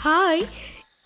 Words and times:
Hi. 0.00 0.40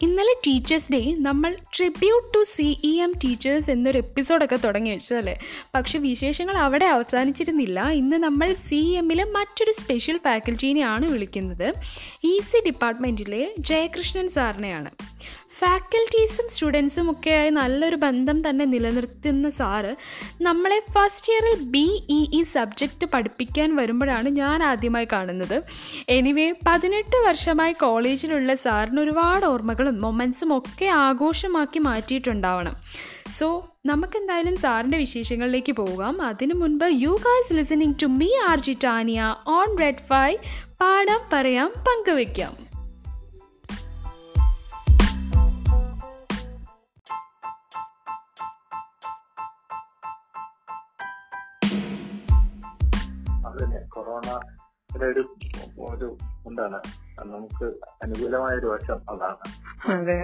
ഇന്നലെ 0.03 0.33
teachers 0.47 0.93
day 0.93 1.15
നമ്മൾ 1.19 1.57
tribute 1.77 2.35
to 2.35 2.45
C 2.55 2.81
E 2.85 3.01
M 3.01 3.13
teachers 3.25 3.71
എന്നൊരു 3.71 3.99
എപ്പിസോഡൊക്കെ 3.99 4.57
തുടങ്ങി 4.57 4.91
വെച്ചു 4.91 5.15
അല്ലേ 5.15 5.41
പക്ഷെ 5.75 5.99
വിശേഷങ്ങൾ 5.99 6.57
അവിടെ 6.57 6.85
അവസാനിച്ചിരുന്നില്ല. 6.85 7.89
ഇന്ന് 7.91 8.17
നമ്മൾ 8.17 8.53
സി 8.53 8.75
എമ്മിലെ 8.75 9.25
മറ്റൊരു 9.25 9.73
സ്പെഷ്യൽ 9.81 10.19
ഫാക്കൽറ്റീനെയാണ് 10.19 11.07
വിളിക്കുന്നത്. 11.07 11.75
ഇ 12.25 12.41
സി 12.41 12.61
ഡിപ്പാർട്ട്മെന്റിലെ 12.67 13.53
ജയകൃഷ്ണൻ 13.59 14.29
സാറിനെയാണ്. 14.29 14.91
ഫാക്കൽറ്റീസും 15.59 16.47
സ്റ്റുഡൻസും 16.49 17.11
ഒക്കെയായി 17.11 17.51
നല്ലൊരു 17.51 17.97
ബന്ധം 17.97 18.51
തന്നെ 18.51 18.65
നിലനിർത്തുന്ന 18.65 19.51
സാറ് 19.51 19.97
നമ്മളെ 20.43 20.83
ഫസ്റ്റ് 20.93 21.33
ഇയറിൽ 21.33 21.63
ബി 21.65 22.07
ഇ 22.11 22.31
ഇ 22.35 22.43
സബ്ജക്റ്റ് 22.43 23.07
പഠിപ്പിക്കാൻ 23.07 23.77
വരുമ്പോഴാണ് 23.77 24.29
ഞാൻ 24.29 24.63
ആദ്യമായി 24.63 25.09
കാണുന്നത്. 25.13 25.63
എനിവേ 26.09 26.55
പതിനെട്ട് 26.69 27.17
വർഷമായി 27.27 27.73
കോളേജിലുള്ള 27.73 28.55
സാറിന് 28.55 29.01
ഒരുപാട് 29.01 29.47
ഓർമ്മകളും 29.47 30.01
മൊമെൻസും 30.03 30.59
ഒക്കെ 30.59 30.87
ആഘോഷമാക്കി 30.87 31.79
മാറ്റിയിട്ടുണ്ടാവണം. 31.79 32.77
സോ 33.39 33.69
നമുക്കെന്തായാലും 33.87 34.57
സാറിന്റെ 34.57 34.99
വിശേഷങ്ങളിലേക്ക് 34.99 35.73
പോകാം. 35.73 36.23
അതിനു 36.23 36.55
മുൻപ് 36.55 36.89
you 36.93 37.09
guys 37.09 37.55
listening 37.55 37.95
to 38.03 38.07
me 38.07 38.29
R 38.49 38.61
J 38.61 38.77
Tania 38.85 39.35
on 39.47 39.79
red 39.79 40.05
phi 40.11 40.37
പാടാം 40.81 41.21
പറയാം 41.33 41.73
പങ്കുവയ്ക്കാം. 41.89 42.72
കൊറോണയുടെ 54.13 55.07
ഒരു 55.07 55.23
ഒരു 55.87 56.09
എന്താണ് 56.47 56.79
നമുക്ക് 57.27 57.67
അനുകൂലമായ 58.03 58.55
ഒരു 58.55 58.67
വശം 58.67 58.99
അതാണ്. 59.11 59.45
അതെ 59.93 60.17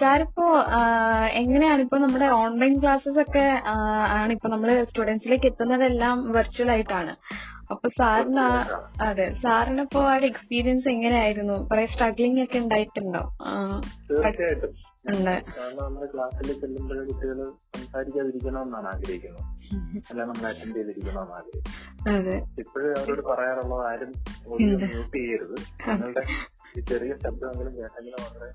സാർ 0.00 0.20
ഇപ്പോ 0.20 0.46
എങ്ങനെയാണ് 1.32 1.80
ഇപ്പൊ 1.82 1.98
നമ്മുടെ 1.98 2.28
ഓൺലൈൻ 2.34 2.80
ക്ലാസ്സസ് 2.82 3.18
ഒക്കെ 3.18 3.44
ആണ് 4.16 4.32
ഇപ്പൊ 4.32 4.48
നമ്മൾ 4.48 4.84
സ്റ്റുഡൻസിലേക്ക് 4.84 5.46
എത്തുന്നതെല്ലാം 5.46 6.32
വെർച്വൽ 6.32 6.70
ആയിട്ടാണ് 6.70 7.14
അപ്പൊ 7.70 7.88
സാറിന് 7.98 8.46
അതെ 9.08 9.26
സാറിന് 9.42 9.80
ഇപ്പോ 9.80 10.00
ആ 10.10 10.14
ഒരു 10.16 10.26
എക്സ്പീരിയൻസ് 10.26 10.88
എങ്ങനെയായിരുന്നു? 10.88 11.56
കുറെ 11.70 11.84
സ്ട്രഗ്ലിംഗ് 11.92 12.42
ഒക്കെ 12.44 12.58
ഉണ്ടായിട്ടുണ്ടോ? 12.64 13.22
തീർച്ചയായിട്ടും. 14.10 14.72
കാരണം 15.56 15.82
നമ്മുടെ 15.84 16.06
ക്ലാസ്സിൽ 16.14 16.48
ചെല്ലുമ്പോഴേ 16.60 17.02
കുട്ടികൾ 17.08 17.38
സംസാരിക്കാതിരിക്കണമെന്നാണ് 17.76 18.88
ആഗ്രഹിക്കുന്നത്. 18.94 19.42
അല്ല 20.10 20.20
നമ്മൾ 20.24 20.46
അറ്റൻഡ് 20.50 20.76
ചെയ്തിരിക്കണമെന്ന് 20.76 21.36
ആഗ്രഹിക്കുന്നത്. 21.40 22.14
അതെ 22.14 22.36
ഇപ്പോഴും 22.62 22.90
അവരോട് 23.00 23.22
പറയാറുള്ളത് 23.30 23.84
ആരും 23.90 24.12
മ്യൂട്ട് 24.60 25.16
ചെയ്യരുത്. 25.16 25.56
നിങ്ങളുടെ 25.88 26.24
ചെറിയ 26.90 27.12
ശബ്ദമെങ്കിലും 27.24 27.74
കേട്ടെങ്കിലും 27.76 28.20
വളരെ 28.24 28.48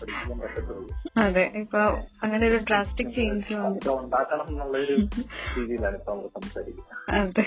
പഠിക്കാൻ 0.00 0.38
പറ്റത്തുള്ളൂ. 0.42 0.88
അതെ 1.24 1.44
ഇപ്പൊ 1.62 1.80
അങ്ങനെ 2.22 2.44
ഒരു 2.48 2.58
ഡ്രാസ്റ്റിക് 2.68 3.12
ചേഞ്ച് 3.16 3.54
ഉണ്ടാക്കണം 4.04 4.46
എന്നുള്ളൊരു 4.48 4.96
രീതിയിലാണ് 5.56 5.96
ഇപ്പൊ 6.00 6.12
നമ്മൾ 6.12 6.28
സംസാരിക്കുന്നത്. 6.36 7.42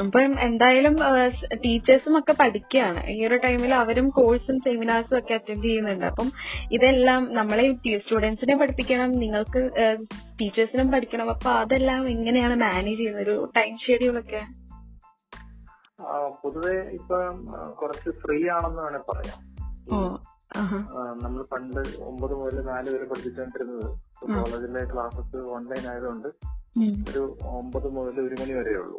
അപ്പം 0.00 0.40
എന്തായാലും 0.40 0.94
ടീച്ചേഴ്സും 1.54 2.18
ഒക്കെ 2.18 2.34
പഠിക്കുകയാണ്. 2.40 3.00
ഈ 3.10 3.16
ഒരു 3.26 3.36
ടൈമിൽ 3.44 3.72
അവരും 3.74 4.08
കോഴ്സും 4.08 4.56
സെമിനാർസും 4.58 5.18
ഒക്കെ 5.18 5.34
അറ്റൻഡ് 5.34 5.64
ചെയ്യുന്നുണ്ട്. 5.64 6.06
അപ്പം 6.06 6.28
ഇതെല്ലാം 6.72 7.34
നമ്മളെ 7.34 7.66
സ്റ്റുഡൻസിനെ 7.98 8.56
പഠിപ്പിക്കണം 8.56 9.12
നിങ്ങൾക്ക് 9.12 9.62
ടീച്ചേഴ്സിനും 10.40 10.90
പഠിക്കണം. 10.92 11.30
അപ്പൊ 11.30 11.50
അതെല്ലാം 11.50 12.08
എങ്ങനെയാണ് 12.08 12.56
മാനേജ് 12.60 12.98
ചെയ്യുന്നത്? 12.98 13.22
ഒരു 13.22 13.52
ടൈം 13.56 13.76
ഷെഡ്യൂളൊക്കെ? 13.86 14.42
പൊതുവെ 16.42 16.76
ഇപ്പൊ 16.98 17.16
കുറച്ച് 17.80 18.10
ഫ്രീ 18.22 18.38
ആണെന്ന് 18.48 18.82
വേണേ 18.82 19.00
പറയാം. 19.10 19.40
നമ്മൾ 21.22 21.42
പണ്ട് 21.42 21.82
ഒമ്പത് 22.04 22.34
മുതൽ 22.40 22.62
നാല് 22.64 22.88
വരെ 22.94 23.06
പഠിപ്പിച്ചുകൊണ്ടിരുന്നത്. 23.08 23.86
കോളേജിലെ 24.34 24.82
ക്ലാസ്സസ് 24.92 25.36
ഓൺലൈൻ 25.56 25.84
ആയതുകൊണ്ട്. 25.92 26.28
ഒരു 27.10 27.22
ഒമ്പത് 27.50 27.88
മുതൽ 27.88 28.20
ഒരു 28.20 28.36
മണി 28.40 28.52
വരെ 28.52 28.74
ഉള്ളൂ. 28.76 28.98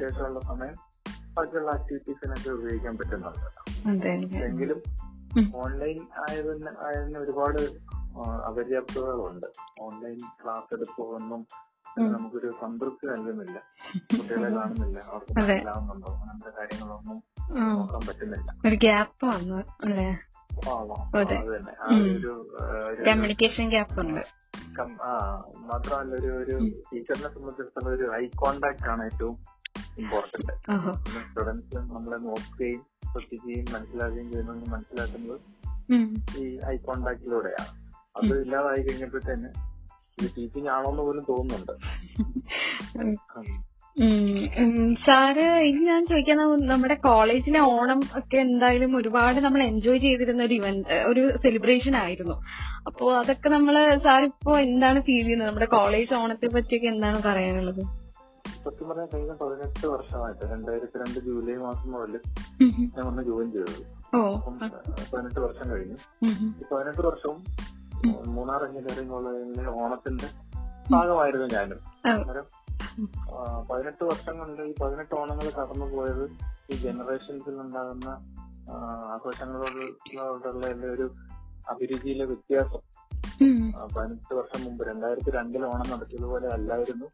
ശേഷമുള്ള 0.00 0.40
സമയം 0.40 0.74
ബാക്കിയുള്ള 1.36 1.70
ആക്ടിവിറ്റീസിനൊക്കെ 1.70 2.50
ഉപയോഗിക്കാൻ 2.50 2.94
പറ്റുന്നുണ്ട് 2.98 4.08
എങ്കിലും 4.42 4.80
ഓൺലൈൻ 5.54 5.98
ആയതിന് 6.22 6.70
ആയതിന് 6.86 7.18
ഒരുപാട് 7.18 7.60
അപര്യാപ്തതകളുണ്ട് 8.48 9.48
ഓൺലൈൻ 9.80 10.18
ക്ലാസ് 10.40 10.70
എടുക്കുമെന്നും. 10.74 11.42
നമുക്കൊരു 12.08 12.48
സംതൃപ്തി 12.60 13.04
നൽകുന്നില്ല 13.06 13.58
കുട്ടികളെ 14.10 14.48
കാണുന്നില്ല 14.56 14.98
അവർക്ക്. 15.08 15.32
മനസ്സിലാവുന്നുണ്ടോ 15.38 16.10
അങ്ങനത്തെ 16.14 16.50
കാര്യങ്ങളൊന്നും. 16.58 17.18
നോക്കാൻ 17.70 18.02
പറ്റുന്നില്ല 18.08 18.50
ഒരു 18.66 18.76
ഗ്യാപ്പ് 18.76 19.24
വന്നു 19.26 19.58
അല്ലേ 19.84 20.08
ആണോ? 20.08 20.37
അതെ. 21.16 21.36
കമ്മ്യൂണിക്കേഷൻ 23.06 23.68
ഗ്യാപ്പ് 23.68 24.00
ഉണ്ട്. 24.00 24.20
മാത്രമല്ല 25.58 26.14
ഒരു 26.14 26.26
ഒരു 26.26 26.56
ടീച്ചറിനെ 26.92 27.28
സംബന്ധിച്ചിടത്തോളം 27.34 27.94
ഒരു 27.94 28.12
ഐ 28.22 28.28
കോണ്ടാക്ട് 28.36 28.88
ആണ് 28.88 29.04
ഏറ്റവും 29.04 29.36
ഇമ്പോർട്ടന്റ് 29.98 30.52
സ്റ്റുഡൻസ് 31.28 31.76
നമ്മളെ 31.76 32.16
നോക്കുകയും 32.16 32.82
ശ്രദ്ധിക്കുകയും 33.12 33.66
മനസ്സിലാക്കുകയും 33.72 34.30
ചെയ്യുന്നത് 34.30 34.70
മനസ്സിലാക്കുന്നത് 34.70 35.40
ഈ 36.38 36.60
ഐ 36.66 36.76
കോണ്ടാക്ടിലൂടെയാണ് 36.76 37.68
അത് 38.16 38.40
ഇല്ലാതായി 38.40 38.82
കഴിഞ്ഞപ്പോഴത്തേന് 38.82 39.48
ഇത് 40.22 40.30
ടീച്ചിങ് 40.36 40.68
ആണോന്ന് 40.68 41.02
പോലും 41.02 41.24
തോന്നുന്നുണ്ട്. 41.28 41.72
സാറ് 45.04 45.44
ഇനി 45.68 45.80
ഞാൻ 45.84 46.02
ചോദിക്കാൻ 46.06 46.38
നമ്മുടെ 46.66 46.94
കോളേജിലെ 46.94 47.60
ഓണം 47.60 48.00
ഒക്കെ 48.18 48.36
എന്തായാലും 48.36 48.96
ഒരുപാട് 48.96 49.38
നമ്മൾ 49.40 49.62
എൻജോയ് 49.62 49.98
ചെയ്തിരുന്ന 49.98 50.42
ഒരു 50.42 50.54
ഇവന്റ് 50.54 50.92
ഒരു 51.10 51.22
സെലിബ്രേഷൻ 51.36 51.96
ആയിരുന്നു. 51.96 52.34
അപ്പോ 52.86 53.06
അതൊക്കെ 53.18 53.48
നമ്മൾ 53.48 53.74
സാർ 54.04 54.24
ഇപ്പോ 54.24 54.52
എന്താണ് 54.58 55.00
ഫീൽ 55.00 55.22
ചെയ്യുന്നത്? 55.22 55.48
നമ്മുടെ 55.48 55.66
കോളേജ് 55.66 56.14
ഓണത്തെ 56.14 56.48
പറ്റിയൊക്കെ 56.54 56.88
എന്താണ് 56.88 57.18
പറയാനുള്ളത്? 57.26 57.82
സത്യം 58.64 58.88
പറഞ്ഞാൽ 58.88 59.08
കഴിഞ്ഞ 59.14 59.32
പതിനെട്ട് 59.32 59.86
വർഷമായിട്ട് 59.86 60.44
രണ്ടായിരത്തി 60.52 60.98
രണ്ട് 60.98 61.18
ജൂലൈ 61.26 61.56
മാസം 61.56 61.92
മുതൽ 61.92 62.14
ഞാൻ 62.62 63.02
വന്ന് 63.06 63.22
ജോയിൻ 63.22 63.52
ചെയ്തത്. 63.52 63.82
പതിനെട്ട് 65.14 65.40
വർഷം 65.40 65.66
കഴിഞ്ഞു. 65.70 65.96
പതിനെട്ട് 66.72 67.02
വർഷവും 67.06 67.38
മൂന്നാർ 68.34 68.62
എഞ്ചിനീയറിംഗ് 68.68 69.10
കോളേജിലെ 69.10 69.70
ഓണത്തിന്റെ 69.82 70.28
ഭാഗമായിരുന്നു 70.90 71.46
ഞാനും. 71.46 71.80
പതിനെട്ട് 73.70 74.04
വർഷം 74.04 74.38
കൊണ്ട് 74.38 74.62
ഈ 74.62 74.74
പതിനെട്ട് 74.82 75.14
ഓണങ്ങൾ 75.14 75.50
കടന്നു 75.50 75.96
പോയത് 75.96 76.30
ഈ 76.70 76.76
ജനറേഷൻസിൽ 76.76 77.60
ഉണ്ടാകുന്ന 77.60 78.08
ആഘോഷങ്ങളോടുള്ള 79.06 80.66
എന്റെ 80.66 80.88
ഒരു 80.88 81.12
അഭിരുചിയിലെ 81.68 82.24
വ്യത്യാസം. 82.24 82.80
പതിനെട്ട് 83.96 84.34
വർഷം 84.34 84.64
മുമ്പ് 84.64 84.88
രണ്ടായിരത്തി 84.88 85.30
രണ്ടിൽ 85.30 85.64
ഓണം 85.66 85.90
നടത്തിയതുപോലെ 85.90 86.48
അല്ലായിരുന്നു. 86.48 87.06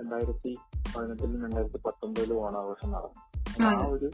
രണ്ടായിരത്തി 0.00 0.56
പതിനെട്ടിലും 0.96 1.42
രണ്ടായിരത്തി 1.44 1.78
പത്തൊമ്പതിലും 1.86 2.46
ഓണാഘോഷം 2.46 2.92
നടന്നു. 2.92 3.64
ആ 3.64 3.86
ഒരു 3.86 4.10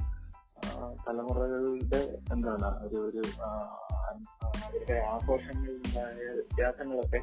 തലമുറകളുടെ 1.08 2.18
എന്താണ് 2.32 2.88
ഒരു 2.88 2.96
ഒരു 2.96 3.22
അവരുടെ 3.42 5.04
ആഘോഷങ്ങളിലുണ്ടായ 5.10 6.14
വ്യത്യാസങ്ങളൊക്കെ 6.14 7.20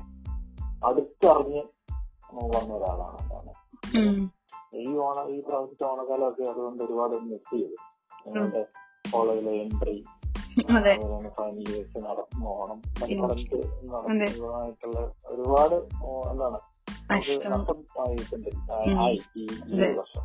അടുത്തറിഞ്ഞ് 0.88 1.64
വന്ന 2.34 2.74
ഒരാളാണ് 2.74 3.20
എന്താണ്. 3.20 3.61
ഈ 3.84 4.97
ഓണ 4.97 5.18
ഈ 5.30 5.42
പ്രാവശ്യത്തെ 5.42 5.86
ഓണക്കാലമൊക്കെ 5.86 6.44
അതുകൊണ്ട് 6.44 6.84
ഒരുപാട് 6.84 7.16
മിസ് 7.24 7.50
ചെയ്തു. 7.52 7.78
ഞങ്ങളുടെ 8.28 8.62
കോളേജിലെ 9.12 9.52
എൻട്രി 9.62 9.96
ഫൈനൽ 11.36 11.59
ഇയേഴ്സ് 11.64 11.97
നടത്തുന്ന 11.97 12.46
ഓണം 12.53 12.78
മലപ്പുറത്ത് 13.02 13.58
നടത്തുന്നതായിട്ടുള്ള 13.91 15.00
ഒരുപാട് 15.30 15.75
എന്താണ് 16.31 16.59
നമുക്ക് 17.09 17.31
നഷ്ടം. 17.31 17.52
നഷ്ടം 17.52 18.02
ആയിട്ടുണ്ട്. 18.02 18.50
ആ, 18.72 18.78
ആയി 19.03 19.20
ഈ 19.35 19.47
വർഷം. 19.97 20.23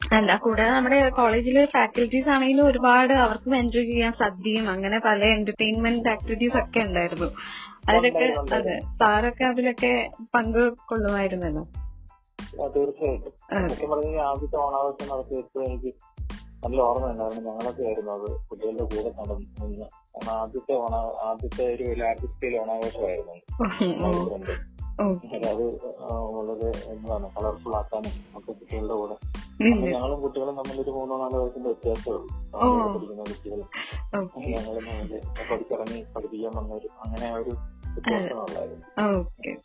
അല്ല 0.00 0.36
കൂടാതെ 0.36 0.70
നമ്മുടെ 0.70 1.08
കോളേജിലെ 1.10 1.64
ഫാക്കൽറ്റീസ് 1.66 2.28
ആണെങ്കിലും 2.28 2.66
ഒരുപാട് 2.66 3.12
അവർക്കും 3.14 3.56
എൻജോയ് 3.56 3.86
ചെയ്യാൻ 3.86 4.12
സദ്യയും 4.12 4.70
അങ്ങനെ 4.70 4.98
പല 4.98 5.24
എന്റർടൈൻമെന്റ് 5.36 6.08
ആക്ടിവിറ്റീസ് 6.08 6.56
ഒക്കെ 6.56 6.80
ഉണ്ടായിരുന്നു. 6.80 7.28
അതിലൊക്കെ 7.88 8.54
അതെ. 8.54 8.80
സാറൊക്കെ 8.80 9.44
അതിലൊക്കെ 9.44 10.10
പങ്കുകൊള്ളുമായിരുന്നല്ലോ 10.34 10.88
കൊള്ളുമായിരുന്നല്ലോ? 10.88 11.66
തീർച്ചയായിട്ടും. 12.68 13.68
സത്യം 13.68 13.90
പറഞ്ഞാൽ 13.90 14.20
ആദ്യത്തെ 14.20 14.56
ഓണാഘോഷം 14.56 15.08
നടത്തിയപ്പോൾ 15.08 15.64
എനിക്ക് 15.64 15.94
നല്ല 16.64 16.80
ഓർമ്മയുണ്ടായിരുന്നു. 16.80 17.50
ഞങ്ങളൊക്കെ 17.50 17.82
ആയിരുന്നു 17.82 18.12
അത് 18.12 18.40
കുട്ടികളുടെ 18.50 18.82
കൂടെ 18.82 19.14
നടന്നു. 19.18 19.86
ആദ്യത്തെ 20.30 20.74
ഓണ 20.74 21.18
ആദ്യത്തെ 21.22 21.74
ഒരു 21.74 21.82
ലാർജ് 21.82 22.26
സ്കെയിൽ 22.26 22.60
ഓണാഘോഷമായിരുന്നു. 22.60 24.75
അത് 25.00 25.64
വളരെ 26.30 26.68
എന്താണ് 26.86 27.30
കളർഫുൾ 27.36 27.76
ആക്കാനും 27.76 28.12
ഒക്കെ 28.36 28.52
കുട്ടികളുടെ 28.52 28.94
കൂടെ. 28.94 29.16
ഞങ്ങളും 29.92 30.22
കുട്ടികളും 30.22 30.56
തമ്മിൽ 30.56 30.80
ഒരു 30.80 30.90
മൂന്നോ 30.90 31.18
നാലോ 31.18 31.42
വയസ്സിന്റെ 31.42 31.68
വ്യത്യാസമുള്ളൂ 31.68 32.22
പഠിക്കുന്ന 32.94 33.22
കുട്ടികൾ 33.22 33.60
ഞങ്ങൾ 34.48 34.76
പഠിച്ചിറങ്ങി 35.50 36.04
പഠിപ്പിക്കാൻ 36.16 36.52
വന്ന 36.56 36.74
ഒരു 36.74 36.88
അങ്ങനെ 37.04 37.34
ഒരു 37.36 37.52
ഓക്കെ. 39.16 39.56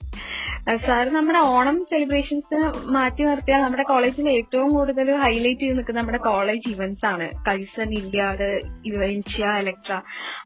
സാർ 0.77 1.13
നമ്മുടെ 1.13 1.39
ഓണം 1.39 1.83
സെലിബ്രേഷൻസ് 1.83 2.87
മാറ്റി 2.87 3.23
നിർത്തിയാൽ 3.23 3.61
നമ്മുടെ 3.61 3.83
കോളേജിൽ 3.83 4.29
ഏറ്റവും 4.29 4.69
കൂടുതൽ 4.69 5.15
ഹൈലൈറ്റ് 5.15 5.61
ചെയ്ത് 5.61 5.77
നിൽക്കുന്ന 5.77 5.99
നമ്മുടെ 5.99 6.17
കോളേജ് 6.17 6.69
ഇവന്റ്സ് 6.69 7.05
ആണ്. 7.05 7.29
കൈസൺ 7.47 7.93
ഇല്ലാട് 7.93 8.61
ഇവൻഷ്യ 8.85 9.45
എലക്ട്ര. 9.45 9.93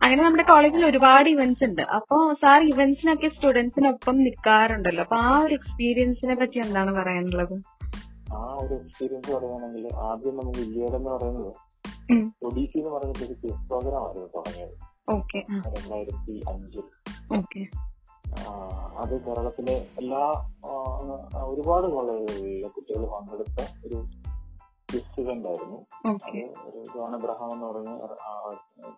അങ്ങനെ 0.02 0.24
നമ്മുടെ 0.24 0.44
കോളേജിൽ 0.44 0.86
ഒരുപാട് 0.86 1.30
ഇവന്റ്സ് 1.30 1.64
ഉണ്ട്. 1.64 1.82
അപ്പോ 1.82 2.34
സാർ 2.34 2.62
ഇവന്റ്സിനൊക്കെ 2.62 3.28
സ്റ്റുഡൻസിനൊപ്പം 3.28 4.18
നിൽക്കാറുണ്ടല്ലോ. 4.18 5.04
അപ്പൊ 5.04 5.16
ആ 5.16 5.40
ഒരു 5.40 5.54
എക്സ്പീരിയൻസിനെ 5.54 6.36
പറ്റി 6.36 6.58
എന്താണ് 6.58 6.94
പറയാനുള്ളത്? 6.96 7.62
ആ 8.34 8.58
ഒരു 8.62 8.74
എക്സ്പീരിയൻസ് 8.74 9.32
പറയുകയാണെങ്കിൽ 9.32 9.88
ആദ്യം 9.96 10.38
നമുക്ക് 10.38 10.60
ഇല്ലിയുടെ 10.60 10.96
എന്ന് 10.96 11.10
പറയുന്നത്. 11.10 11.54
ഒഡീസി 12.44 12.78
എന്ന് 12.78 12.90
പറയുന്ന 12.90 13.26
ഒരു 13.26 13.54
പ്രോഗ്രാം 13.70 14.06
ആയിരുന്നു 14.06 14.30
തുടങ്ങിയത്. 14.36 14.95
രണ്ടായിരത്തി 15.56 16.44
അഞ്ചിൽ 16.50 16.84
ഓക്കെ. 17.38 17.68
ആ, 18.40 18.54
അത് 18.98 19.26
കേരളത്തിലെ 19.26 19.88
എല്ലാ 20.00 20.50
ഒരുപാട് 21.44 21.88
കോളേജുകളിലെ 21.88 22.68
കുട്ടികൾ 22.68 23.06
പങ്കെടുത്ത 23.06 23.88
ഒരു 23.88 23.96
ക്വിസ് 24.92 25.22
ഇവന്റ് 25.22 25.48
ആയിരുന്നു 25.48 25.86
ഒരു 26.66 26.84
ജോൺ 26.84 27.16
അബ്രഹാം 27.16 27.54
എന്ന് 27.54 27.66
പറഞ്ഞ 27.66 27.98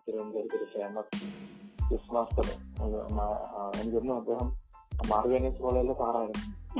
തിരുവനന്തപുരത്ത് 0.07 0.56
ഒരു 0.56 0.63
ഫേമസ് 0.63 1.24
ക്വിസ് 1.89 2.15
മാസ്റ്റർ 2.15 2.45
എനിക്കൊന്നും 3.81 4.18
അദ്ദേഹം 4.18 4.48
മാർഗനീസ് 5.10 5.62
കോളേജിലെ 5.62 5.94
സാറായിരുന്നു. 5.94 6.80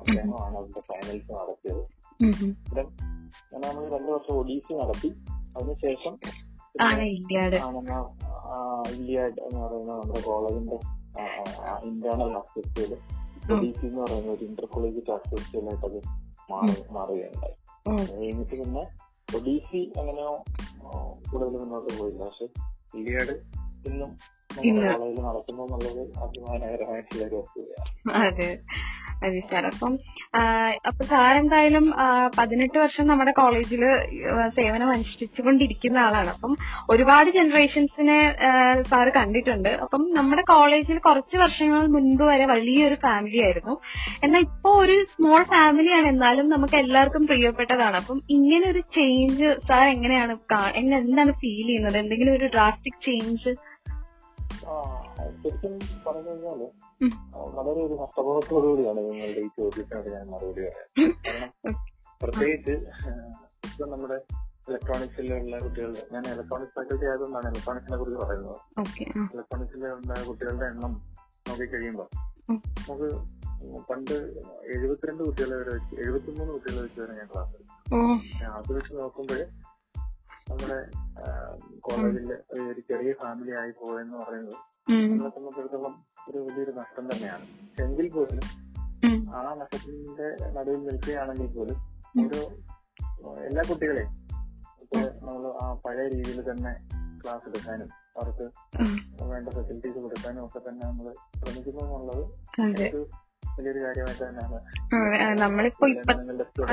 അദ്ദേഹമാണ് 0.00 0.56
അതിന്റെ 0.56 0.80
ഫൈനൽസ് 0.80 1.32
നടത്തിയത്. 1.32 1.82
ഞാൻ 3.54 3.60
നമ്മൾ 3.60 3.98
രണ്ടു 3.98 4.12
വർഷം 4.12 4.34
ഒഡീസി 4.34 4.72
നടത്തി. 4.72 5.08
അതിനുശേഷം 5.30 6.18
ഇല്ലിയാഡ് 8.88 9.40
എന്ന് 9.40 9.60
പറയുന്ന 9.60 9.92
നമ്മുടെ 9.92 10.20
കോളേജിന്റെ 10.20 10.78
ഇന്റേണൽ 11.84 12.36
ആസ്പെക്ടിൽ 12.36 12.96
ഒഡീസി 13.52 13.86
എന്ന് 13.86 14.00
പറയുന്ന 14.00 14.32
ഒരു 14.32 14.44
ഇന്റർ 14.44 14.64
കോളേജ് 14.64 15.10
ആസ്പെക്ടിലായിട്ട് 15.10 15.84
അത് 15.84 15.98
മാറി 16.50 16.92
മാറുകയുണ്ടായി. 16.92 17.54
കഴിഞ്ഞിട്ട് 18.16 18.64
പിന്നെ 18.64 18.80
ഒഡീസി 19.36 19.92
അങ്ങനെയോ 19.98 20.44
കൂടുതൽ 21.32 21.56
മുന്നോട്ട് 21.56 21.98
പോയില്ല. 21.98 22.24
പക്ഷെ 22.24 22.46
ഇല്ലിയാഡ് 22.94 23.34
ഇന്നും. 23.88 24.18
കോളേജിൽ 24.92 25.20
നടക്കുന്നു 25.20 25.62
എന്നുള്ളത് 25.62 26.18
അഭിമാനകരമായിട്ടുള്ള 26.18 27.24
ഒരു 27.26 27.34
വസ്തുതയാണ് 27.34 28.18
സാർ 29.50 29.64
അപ്പം 29.70 29.92
അപ്പൊ 30.88 31.02
സാർ 31.10 31.32
എന്തായാലും 31.40 31.84
പതിനെട്ട് 32.38 32.78
വർഷം 32.78 33.04
നമ്മുടെ 33.10 33.32
കോളേജിൽ 33.38 33.82
സേവനം 34.56 34.88
അനുഷ്ഠിച്ചുകൊണ്ടിരിക്കുന്ന 34.94 35.98
ആളാണ്. 36.06 36.30
അപ്പം 36.34 36.52
ഒരുപാട് 36.92 37.28
ജനറേഷൻസിനെ 37.36 38.18
സാർ 38.90 39.08
കണ്ടിട്ടുണ്ട്. 39.18 39.70
അപ്പം 39.84 40.02
നമ്മുടെ 40.18 40.44
കോളേജിൽ 40.52 40.98
കുറച്ച് 41.08 41.36
വർഷങ്ങൾ 41.44 41.86
മുൻപ് 41.94 42.24
വരെ 42.30 42.46
വലിയൊരു 42.54 42.98
ഫാമിലി 43.06 43.40
ആയിരുന്നു. 43.46 43.76
എന്നാൽ 44.24 44.44
ഇപ്പോ 44.48 44.72
ഒരു 44.84 44.96
സ്മോൾ 45.12 45.40
ഫാമിലിയാണ് 45.54 46.08
എന്നാലും 46.14 46.48
നമുക്ക് 46.54 46.76
എല്ലാവർക്കും 46.84 47.26
പ്രിയപ്പെട്ടതാണ്. 47.30 47.96
അപ്പം 48.02 48.20
ഇങ്ങനെ 48.36 48.66
ഒരു 48.72 48.82
ചേഞ്ച് 48.98 49.48
സാർ 49.70 49.86
എങ്ങനെയാണ് 49.96 50.36
എന്താണ് 51.02 51.32
ഫീൽ 51.42 51.66
ചെയ്യുന്നത്? 51.66 51.98
എന്തെങ്കിലും 52.02 52.34
ഒരു 52.38 52.48
ഡ്രാസ്റ്റിക് 52.56 53.02
ചേഞ്ച് 53.08 53.52
ശരിക്കും 55.36 55.72
പറഞ്ഞു 56.06 56.30
കഴിഞ്ഞാൽ 56.30 56.60
വളരെ 57.56 57.80
ഒരു 57.86 57.96
ഹസ്തബോധത്തോടുകൂടിയാണ് 58.02 59.00
നിങ്ങളുടെ 59.08 59.40
ഈ 59.40 59.50
ചോദ്യത്തിനോട് 59.58 60.08
ഞാൻ 60.08 60.24
മറുപടി 60.30 60.62
പറയാം 60.62 60.88
കാരണം 61.24 61.50
പ്രത്യേകിച്ച് 62.20 62.74
ഇപ്പൊ 63.68 63.86
നമ്മുടെ 63.86 64.18
ഇലക്ട്രോണിക്സിലുള്ള 64.68 65.56
കുട്ടികളുടെ 65.58 66.02
ഞാൻ 66.12 66.24
ഇലക്ട്രോണിക്സ് 66.32 66.74
ഫാക്കൽറ്റി 66.74 67.06
ആയതുകൊണ്ടാണ് 67.06 67.48
ഇലക്ട്രോണിക്സിനെ 67.50 67.96
കുറിച്ച് 67.96 68.20
പറയുന്നത്. 68.20 68.58
ഇലക്ട്രോണിക്സിലുള്ള 69.34 69.90
കുട്ടികളുടെ 70.26 70.66
എണ്ണം 70.66 70.92
നോക്കി 71.46 71.66
കഴിയുമ്പോൾ 71.66 72.08
നമുക്ക് 72.78 73.08
പണ്ട് 73.88 74.14
എഴുപത്തിരണ്ട് 74.74 75.22
കുട്ടികളെ 75.24 75.56
വരെ 75.56 75.70
വെച്ച് 75.70 75.94
എഴുപത്തിമൂന്ന് 76.00 76.52
കുട്ടികളെ 76.52 76.82
വെച്ച് 76.82 77.00
വരെ 77.00 77.14
ഞാൻ 77.14 77.28
ക്ലാസ് 77.32 77.60
അത് 78.56 78.72
വെച്ച് 78.72 78.92
നോക്കുമ്പോഴേ 78.96 79.44
നമ്മുടെ 80.48 80.78
കോളേജിലെ 81.80 82.36
ഒരു 82.64 82.80
ചെറിയ 82.88 83.12
ഫാമിലി 83.22 83.52
ആയി 83.60 83.72
പോയെന്ന് 83.80 84.16
പറയുന്നത് 84.18 84.58
നമ്മളെ 84.88 85.30
സംബന്ധിച്ചിടത്തോളം 85.30 85.94
ഒരു 86.28 86.38
വലിയൊരു 86.38 86.70
നഷ്ടം 86.70 87.12
തന്നെയാണ്. 87.12 87.44
എങ്കിൽ 87.82 88.08
പോലും 88.12 88.40
ആ 89.34 89.54
നഷ്ടത്തിന്റെ 89.54 90.50
നടുവിൽ 90.52 90.84
നിൽക്കുകയാണെങ്കിൽ 90.86 91.46
പോലും 91.46 91.78
ഒരു 92.26 92.40
എല്ലാ 93.44 93.62
കുട്ടികളെയും 93.68 94.12
ഇപ്പൊ 94.82 94.98
നമ്മൾ 95.26 95.46
ആ 95.62 95.74
പഴയ 95.84 96.08
രീതിയിൽ 96.08 96.50
തന്നെ 96.50 96.72
ക്ലാസ് 97.24 97.48
എടുക്കാനും 97.48 97.88
അവർക്ക് 98.16 98.46
വേണ്ട 99.22 99.48
ഫെസിലിറ്റീസ് 99.48 99.98
കൊടുക്കാനും 99.98 100.44
ഒക്കെ 100.46 100.60
തന്നെ 100.68 100.86
നമ്മൾ 100.86 101.06
ശ്രമിക്കുന്നു 101.36 101.82
എന്നുള്ളത് 101.82 102.24
വലിയൊരു 103.58 103.80
കാര്യമായിട്ട് 103.84 104.24
തന്നെയാണ്. 104.24 104.58
നമ്മളിപ്പോ 105.40 106.64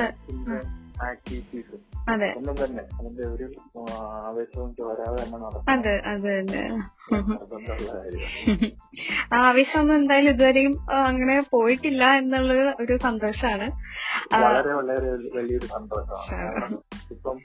ആക്ടിവിറ്റീസ്. 1.02 1.92
അതെ. 2.10 2.34
ഒന്നും 2.36 2.64
തന്നെ. 2.64 2.82
അതിന്റെ 2.82 3.22
ഒരു 3.22 3.52
ആ, 3.78 3.96
ആവേശവും 4.26 4.74
ചോരാതെ 4.74 5.24
തന്നെ 5.24 5.38
നടത്തും 5.38 5.70
അതെ 5.70 5.98
അതെ 5.98 6.38
അതെ. 6.38 6.68
ആ 9.34 9.36
ആവേശമൊന്നും 9.36 9.94
എന്തായാലും 9.94 10.30
ഇതുവരെയും 10.30 10.90
അങ്ങനെ 10.90 11.42
പോയിട്ടില്ല 11.50 12.04
എന്നുള്ളത് 12.04 12.82
ഒരു 12.82 12.98
സന്തോഷാണ്. 13.02 13.70
വളരെ 14.34 14.72
വളരെ 14.72 15.10
വലിയൊരു 15.10 15.66
സന്തോഷമാണ്. 15.66 16.78
ഇപ്പം 17.10 17.38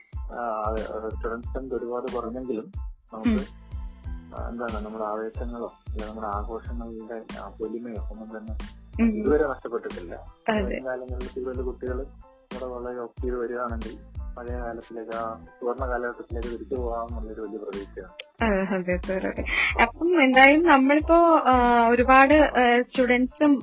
സ്റ്റുഡൻസ് 1.15 1.73
ഒരുപാട് 1.73 2.11
കുറഞ്ഞെങ്കിലും 2.11 2.71
നമുക്ക് 3.13 3.45
എന്താണ് 4.50 4.85
നമ്മുടെ 4.85 5.05
ആവേശങ്ങളോ 5.05 5.73
നമ്മുടെ 6.07 6.27
ആഘോഷങ്ങളുടെ 6.27 7.25
പൊലിമയോ 7.59 8.07
ഒന്നും 8.11 8.38
തന്നെ 8.38 8.57
ഇതുവരെ 9.19 9.47
നഷ്ടപ്പെട്ടിട്ടില്ല. 9.47 10.33
കാലങ്ങളിൽ 10.85 11.61
കുട്ടികൾ 11.61 12.05
നമ്മുടെ 12.51 12.67
വളരെ 12.73 12.99
ഒപ്പ് 13.05 13.21
ചെയ്ത് 13.21 13.38
വരികയാണെങ്കിൽ 13.41 13.95
പഴയ 14.35 14.57
കാലത്തിലേക്ക് 14.63 15.13
ആ 15.19 15.23
സുവർണ 15.57 15.83
കാലഘട്ടത്തിലേക്ക് 15.91 16.49
തിരിച്ചു 16.53 16.75
പോകാമെന്നുള്ളൊരു 16.75 17.41
വലിയ 17.44 17.59
പ്രതീക്ഷയാണ്. 17.63 18.13
അതെ 18.75 18.95
അപ്പം 19.83 20.09
എന്തായാലും 20.25 20.63
നമ്മളിപ്പോ 20.71 21.17
ഒരുപാട് 21.91 22.33
സ്റ്റുഡൻസും 22.88 23.53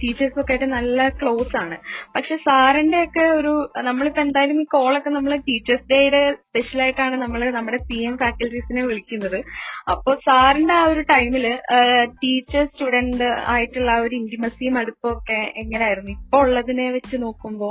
ടീച്ചേഴ്സും 0.00 0.40
ഒക്കെ 0.42 0.52
ആയിട്ട് 0.54 0.68
നല്ല 0.74 1.08
ക്ലോസ് 1.20 1.54
ആണ്. 1.62 1.76
പക്ഷെ 2.14 2.36
സാറിന്റെ 2.46 3.00
ഒക്കെ 3.06 3.24
ഒരു 3.38 3.52
നമ്മളിപ്പോ 3.88 4.22
എന്തായാലും 4.26 4.60
ഈ 4.64 4.66
കോളൊക്കെ 4.76 5.12
നമ്മൾ 5.16 5.34
ടീച്ചേഴ്സ് 5.48 5.88
ഡേയുടെ 5.92 6.22
സ്പെഷ്യൽ 6.46 6.82
ആയിട്ടാണ് 6.86 7.16
നമ്മൾ 7.24 7.42
നമ്മുടെ 7.58 7.80
സി 7.88 8.00
എം 8.10 8.16
ഫാക്കൽറ്റീസിനെ 8.24 8.84
വിളിക്കുന്നത്. 8.90 9.38
അപ്പോ 9.94 10.12
സാറിന്റെ 10.28 10.74
ആ 10.80 10.84
ഒരു 10.92 11.04
ടൈമിൽ 11.14 11.46
ടീച്ചർ 12.22 12.64
സ്റ്റുഡന്റ് 12.72 13.30
ആയിട്ടുള്ള 13.54 13.90
ആ 13.96 14.02
ഒരു 14.06 14.14
ഇന്റിമസിയും 14.22 14.76
അടുപ്പമൊക്കെ 14.82 15.40
എങ്ങനെയായിരുന്നു? 15.64 16.12
ഇപ്പൊ 16.18 16.38
ഉള്ളതിനെ 16.46 16.88
വെച്ച് 16.98 17.16
നോക്കുമ്പോ 17.26 17.70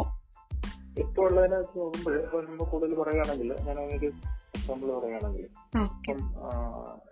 ഇപ്പോൾ 0.99 1.29
ഉള്ളതിനെ 1.29 1.57
വെച്ച് 1.57 1.79
നോക്കുമ്പോൾ 1.79 2.23
ഇപ്പൊ 2.23 2.41
നമ്മൾ 2.41 2.63
കൂടുതൽ 2.63 3.01
പറയുകയാണെങ്കിൽ 3.01 3.53
ഞാൻ 3.53 3.79
ഒരു 3.79 4.05
എക്സാമ്പിൾ 4.55 4.99
പറയുകയാണെങ്കിൽ 4.99 5.47
ഇപ്പം 5.75 6.17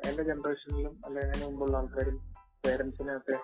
എന്റെ 0.10 0.24
ജനറേഷനിലും 0.24 0.98
അല്ലെങ്കിൽ 1.06 1.32
അതിന് 1.32 1.46
മുമ്പുള്ള 1.46 1.78
ആൾക്കാരും 1.78 2.18
പേരൻസിനെ 2.66 3.18
ഒക്കെ 3.18 3.38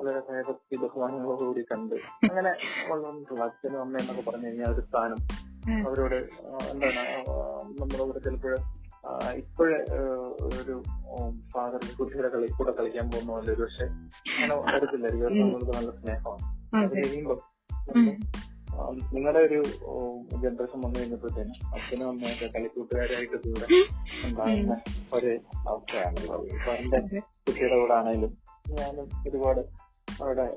വളരെ 0.00 0.20
ഭയഭക്തി 0.30 0.76
ബഹുമാനങ്ങളോടുകൂടി 0.76 1.62
കണ്ട് 1.62 1.94
അങ്ങനെ 1.94 2.50
വളർന്നിട്ടുള്ള 2.90 3.44
അച്ഛനും 3.44 3.80
അമ്മയും 3.80 4.08
എന്നൊക്കെ 4.08 4.30
പറഞ്ഞു 4.30 4.46
കഴിഞ്ഞാൽ 4.46 4.72
ഒരു 4.74 4.80
സ്ഥാനം 4.80 5.16
അവരോട് 5.88 6.14
എന്താണ് 6.70 7.02
നമ്മുടെ 7.80 8.04
കൂടെ 8.04 8.18
ചിലപ്പോൾ 8.18 8.56
ഇപ്പോഴേ 9.34 9.76
ഒരു 10.42 10.82
ഫാദർ 11.54 11.80
കുട്ടിയുടെ 11.98 12.28
കളി 12.28 12.46
കൂടെ 12.46 12.72
കളിക്കാൻ 12.72 13.10
പോകുന്ന 13.10 13.32
പോലെ 13.32 13.52
ഒരു 13.52 13.62
പക്ഷെ 13.62 13.84
അങ്ങനെ 13.84 14.56
വരത്തില്ലായിരിക്കും. 14.56 15.50
അവർക്ക് 15.50 15.72
നല്ല 15.76 15.90
സ്നേഹമാണ്. 15.90 16.42
അത്. 16.76 17.08
കഴിയുമ്പോൾ. 17.08 17.42
നിങ്ങളുടെ 19.12 19.38
ഒരു 19.38 19.62
ജനറേഷൻ 20.42 20.80
വന്നു 20.80 21.00
കഴിഞ്ഞപ്പോഴത്തേനും 21.00 21.74
അച്ഛനും 21.74 22.08
അമ്മയൊക്കെ 22.08 22.46
കളിക്കൂട്ടുകാരായിട്ട് 22.46 23.36
കൂടെ 23.36 23.66
ഉണ്ടാകുന്ന 24.26 24.80
ഒരു 25.12 25.38
അവസ്ഥയാണല്ലോ 25.68 26.46
ഇപ്പൊ 26.46 26.72
എന്റെ. 26.72 27.20
കുട്ടിയുടെ 27.20 27.78
കൂടെ 27.80 27.94
ആണെങ്കിലും 27.94 28.38
ഞാനും 28.68 29.08
ഒരുപാട് 29.28 29.60
അവിടെ 30.22 30.56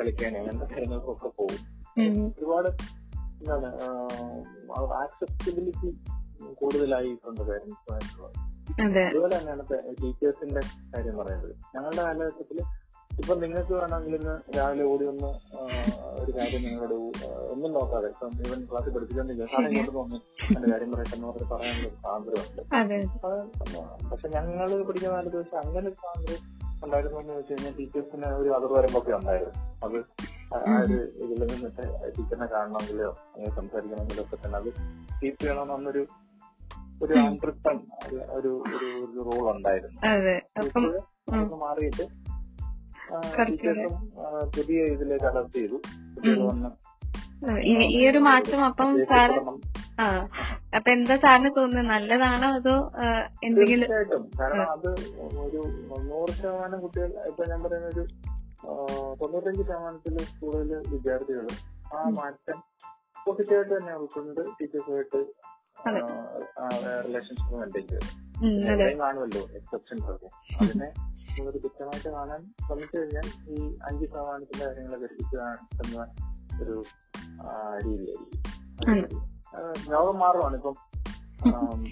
കളിക്കാനും 0.00 0.50
എന്റെ 0.50 0.66
കാര്യങ്ങൾക്കൊക്കെ 0.66 1.28
പോകും. 1.28 1.60
ഒരുപാട് 2.38 2.68
എന്താണ് 2.68 3.68
ആക്സസിബിലിറ്റി 4.92 5.90
കൂടുതലായിട്ടുണ്ട് 6.52 7.40
അതെ. 8.82 9.04
അതുപോലെ 9.04 9.38
തന്നെയാണ് 9.38 9.62
ടീച്ചേഴ്സിന്റെ 10.02 10.60
കാര്യം 10.94 11.16
പറയുന്നത്. 11.16 11.56
ഞങ്ങളുടെ 11.76 12.02
കാലഘട്ടത്തിൽ 12.02 12.58
ഇപ്പൊ 13.10 13.34
നിങ്ങൾക്ക് 13.34 13.72
വേണമെങ്കിൽ 13.74 14.14
ഇന്ന് 14.16 14.34
രാവിലെ 14.56 14.84
ഓടി 14.84 15.04
ഒന്ന് 15.04 15.30
ഒരു 16.20 16.32
കാര്യം 16.36 16.62
നിങ്ങളോട് 16.62 16.94
ഒന്നും 17.50 17.70
നോക്കാതെ 17.72 18.08
ഇപ്പം 18.08 18.30
ഈവൻ 18.40 18.60
ക്ലാസ്സിൽ 18.64 18.92
പഠിപ്പിച്ചോണ്ടിരിക്കുക 18.94 19.48
സാറേ 19.52 19.68
ഇങ്ങോട്ട് 19.72 20.18
എന്റെ 20.50 20.68
കാര്യം 20.72 20.90
പറയട്ടെ 20.92 21.16
എന്ന് 21.16 21.28
പറഞ്ഞ് 21.28 21.46
പറയാനുള്ള 21.48 22.40
അത് 23.20 23.36
പക്ഷെ 24.10 24.28
ഞങ്ങൾ 24.28 24.68
പഠിക്കുന്ന 24.82 25.14
കാലത്ത് 25.16 25.36
വെച്ച് 25.36 25.56
അങ്ങനെ 25.56 25.84
ഒരു 25.84 25.96
സ്വാതന്ത്ര്യം 25.96 26.40
ഉണ്ടായിരുന്നു 26.82 27.18
എന്ന് 27.20 27.34
വെച്ച് 27.34 27.52
കഴിഞ്ഞാൽ 27.52 27.74
ടീച്ചേഴ്സിന് 27.78 28.26
ഒരു 28.34 28.50
അതിർവരമ്പൊക്കെ 28.50 29.12
ഉണ്ടായിരുന്നു. 29.12 29.54
അത് 29.84 29.98
ആ- 30.54 30.78
ഒരു 30.78 30.96
ഇതിൽ 31.24 31.40
നിന്നിട്ട് 31.44 31.82
ടീച്ചറിനെ 32.16 32.46
കാണണമെങ്കിലോ 32.46 33.10
സംസാരിക്കണമെങ്കിലോ 33.56 34.22
ഒക്കെ 34.22 34.36
തന്നെ 34.36 34.58
അത് 34.58 34.70
കീപ്പ് 35.20 35.40
ചെയ്യണമെന്നൊരു 35.42 36.02
ഒരു 37.02 37.14
അൺറിട്ടൺ 37.20 37.76
ഒരു 38.32 38.50
ഒരു 38.70 39.20
റോൾ 39.28 39.44
ഉണ്ടായിരുന്നു. 39.50 39.98
മാറിയിട്ട് 41.60 42.04
പുതിയ 44.56 44.84
ഇതിലേക്ക് 44.84 45.24
അഡപ്റ്റ് 45.24 45.56
ചെയ്തു. 45.56 45.80
ഈ- 47.66 48.08
ഒരു 48.10 48.18
മാറ്റം 48.18 48.64
അപ്പം 48.64 49.04
സാറ് 49.04 49.30
ആ 50.00 50.26
അപ്പൊ 50.76 50.90
എന്താ 50.90 51.16
സാറിന് 51.16 51.50
തോന്നുന്നത്? 51.56 51.86
നല്ലതാണോ 51.86 52.48
അതോ 52.48 52.92
എന്തെങ്കിലും 53.44 53.90
കാരണം 54.40 54.70
അത് 54.72 54.88
ഒരു 55.40 55.62
നൂറ് 56.02 56.30
ശതമാനം 56.30 56.80
കുട്ടികൾ 56.80 57.24
ഇപ്പൊ 57.26 57.44
ഞാൻ 57.44 57.62
പറയുന്ന 57.62 57.86
ഒരു 57.86 58.06
തൊണ്ണൂറ്റഞ്ച് 59.20 59.62
ശതമാനത്തിൽ 59.62 60.26
കൂടുതൽ 60.40 60.82
വിദ്യാർത്ഥികൾ 60.88 61.46
ആ 61.96 62.08
മാറ്റം 62.08 62.62
പോസിറ്റീവായിട്ട് 63.26 63.78
തന്നെ 63.78 63.94
ഉൾക്കൊണ്ട് 63.94 64.40
ടീച്ചേഴ്സുമായിട്ട്. 64.40 65.16
റിലേഷൻഷിപ്പ് 67.08 67.54
മെയിന്റെയിൻ 67.54 67.86
ചെയ്തു. 67.86 68.04
കാണുമല്ലോ 68.98 69.40
എക്സെപ്ഷൻസ് 69.40 70.10
ഒക്കെ. 70.10 70.26
അതിനെ 70.60 71.09
നമ്മളൊരു 71.30 71.58
കൃത്യമായിട്ട് 71.58 72.08
കാണാൻ 72.08 72.40
ശ്രമിച്ചു 72.66 72.98
കഴിഞ്ഞാൽ 72.98 73.26
ഈ 73.48 73.56
അഞ്ച് 73.82 74.04
ശതമാനത്തിന്റെ 74.06 74.64
കാര്യങ്ങളെ 74.66 74.98
ഘടിപ്പിച്ച് 74.98 75.36
എന്ന 75.82 76.06
ഒരു 76.62 76.76
രീതിയായിരിക്കും. 77.84 78.40
ലോകം 79.90 80.18
മാറുവാണ് 80.18 80.56
ഇപ്പം 80.56 80.76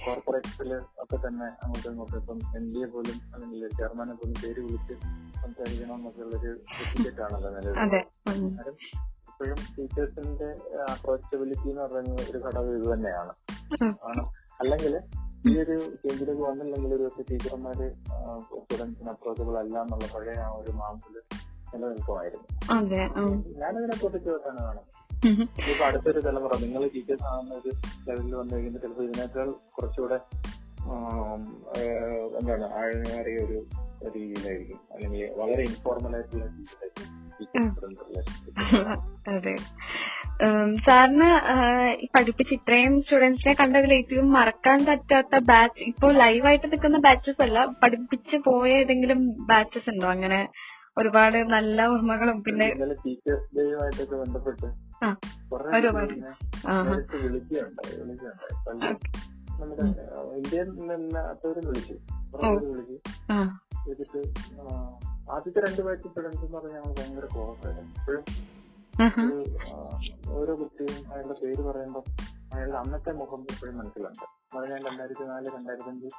കോർപ്പറേറ്റ്സിൽ 0.04 0.70
ഒക്കെ 0.98 1.16
തന്നെ 1.16 1.46
അങ്ങോട്ടും 1.62 1.90
ഇങ്ങോട്ടും 1.90 2.18
ഇപ്പം 2.18 2.38
എം 2.56 2.72
ഡി 2.72 2.80
എ 2.82 2.86
പോലും 2.86 3.18
അല്ലെങ്കിൽ 3.34 3.68
ചെയർമാനെ 3.68 4.14
പോലും 4.14 4.34
പേര് 4.42 4.60
വിളിച്ച് 4.60 4.94
സംസാരിക്കണം 5.42 5.94
എന്നൊക്കെയുള്ളൊരു 5.94 6.50
സർട്ടിഫിക്കറ്റ് 6.68 7.22
ആണല്ലോ 7.22 7.50
നിലവിൽ 7.50 7.78
ഇപ്പോഴും 9.30 9.58
ടീച്ചേഴ്സിന്റെ 9.74 10.48
അപ്രോച്ചബിലിറ്റി 10.92 11.68
എന്ന് 11.68 11.82
പറയുന്ന 11.84 12.22
ഒരു 12.24 12.38
ഘടകം 12.38 12.70
ഇത് 12.76 12.86
തന്നെയാണ്. 12.94 13.32
അല്ലെങ്കിൽ 14.60 14.94
ഈ 15.46 15.52
ഒരു 15.62 15.74
ചേഞ്ചിലേക്ക് 16.02 16.42
വന്നില്ലെങ്കിൽ 16.42 16.90
ഒരു 16.96 17.04
പക്ഷേ 17.04 17.24
ടീച്ചർമാര് 17.30 17.86
സ്റ്റുഡൻസിന് 18.58 19.10
അപ്രോച്ചബിൾ 19.12 19.56
അല്ല 19.62 19.76
എന്നുള്ള 19.82 20.06
പഴയ 20.14 20.36
ആ 20.46 20.50
ഒരു 20.60 20.72
മാമ്പിൽ 20.80 21.14
നിലനിൽക്കുമായിരുന്നു. 21.72 22.46
ഞാനതിനെ 23.62 23.96
പൊട്ടിച്ചോട്ടാണ് 24.02 24.60
കാണുന്നത്. 24.66 24.86
ഇപ്പൊ 25.70 25.84
അടുത്തൊരു 25.86 26.20
തലമുറ 26.26 26.52
നിങ്ങൾ 26.64 26.82
ടീച്ചേഴ്സ് 26.94 27.26
ആവുന്ന 27.30 27.54
ഒരു 27.60 27.70
ലെവലിൽ 28.08 28.34
വന്നു 28.40 28.52
കഴിയുമ്പോൾ 28.56 28.82
ചിലപ്പോൾ 28.84 29.04
ഇതിനേക്കാൾ 29.08 29.48
കുറച്ചുകൂടെ 29.76 30.18
എന്താണ് 32.38 32.66
ആഴമേറിയ 32.80 33.38
ഒരു 33.46 33.58
രീതിയിലായിരിക്കും. 34.14 34.78
അല്ലെങ്കിൽ 34.92 35.22
വളരെ 35.40 35.62
ഇൻഫോർമൽ 35.70 36.14
ആയിട്ടുള്ള 36.18 36.44
രീതിയിലായിരിക്കും 36.46 37.08
സാറിന് 40.86 41.48
പഠിപ്പിച്ച് 42.16 42.54
ഇത്രയും 42.54 43.02
സ്റ്റുഡൻസിനെ 43.02 43.56
കണ്ടതിൽ 43.60 43.94
ഏറ്റവും 43.94 44.32
മറക്കാൻ 44.32 44.86
പറ്റാത്ത 44.88 45.38
ബാച്ച് 45.38 45.84
ഇപ്പോൾ 45.84 46.12
ലൈവായിട്ട് 46.12 46.66
നിൽക്കുന്ന 46.66 46.98
ബാച്ചസ് 46.98 47.42
അല്ല 47.42 47.74
പഠിപ്പിച്ച് 47.82 48.46
പോയ 48.46 48.70
ഏതെങ്കിലും 48.70 49.46
ബാച്ചസ് 49.46 49.90
ഉണ്ടോ? 49.90 50.06
അങ്ങനെ 50.06 50.48
ഒരുപാട് 50.98 51.36
നല്ല 51.36 51.86
ഓർമ്മകളും 51.86 52.42
പിന്നെ 52.42 52.74
ടീച്ചേഴ്സ് 53.06 53.56
ഡേയുമായിട്ടൊക്കെ 53.56 54.16
ബന്ധപ്പെട്ട് 54.16 54.88
ഒരുപാട്. 55.76 56.06
വിളിച്ചു. 56.06 57.28
വിളിച്ചു. 57.28 57.54
ആദ്യത്തെ 65.30 65.60
രണ്ട് 65.60 65.82
ബാച്ച് 65.82 66.08
സ്റ്റുഡൻസ് 66.08 66.36
എന്ന് 66.36 66.58
പറഞ്ഞാൽ 66.58 66.72
ഞങ്ങൾ 66.72 66.94
ഭയങ്കര 66.98 67.20
ക്ലോസ് 67.20 67.66
ആയിരുന്നു. 67.66 67.82
ഇപ്പോഴും 67.82 68.24
ഓരോ 70.32 70.52
കുട്ടിയും 70.54 70.96
അയാളുടെ 71.10 71.34
പേര് 71.40 71.62
പറയുമ്പോൾ 71.66 72.02
അയാളുടെ 72.52 72.78
അന്നത്തെ 72.78 73.12
മുഖം 73.12 73.40
ഇപ്പോഴും 73.52 73.76
മനസ്സിലുണ്ട്. 73.78 74.24
അത് 74.52 74.64
ഞാൻ 74.70 74.80
രണ്ടായിരത്തി 74.88 75.24
നാല് 75.24 75.48
രണ്ടായിരത്തി 75.56 75.90
അഞ്ച് 75.90 76.10